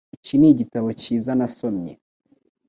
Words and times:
Iki 0.17 0.35
nigitabo 0.37 0.87
cyiza 1.01 1.31
nasomye. 1.39 1.91